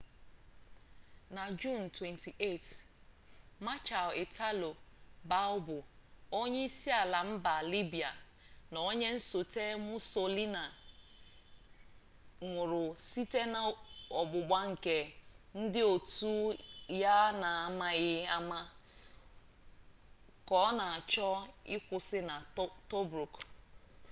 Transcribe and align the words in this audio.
na 1.35 1.43
juun 1.59 1.83
28 1.87 2.79
marshal 3.65 4.09
italo 4.23 4.71
balbo 5.29 5.77
onyeisiala 6.41 7.19
mba 7.31 7.55
libya 7.73 8.11
na 8.71 8.77
onye 8.89 9.09
nsote 9.17 9.63
mussolini 9.85 10.65
nwụrụ 12.45 12.83
site 13.07 13.41
n'ọgbụgba 13.53 14.59
nke 14.71 14.97
ndị 15.59 15.81
otu 15.93 16.33
ya 17.01 17.15
n'amaghị 17.39 18.15
ama 18.37 18.59
ka 20.47 20.55
ọ 20.67 20.69
na-achọ 20.77 21.27
ịkwụsị 21.75 22.19
na 22.29 22.35
tobruk 22.89 23.33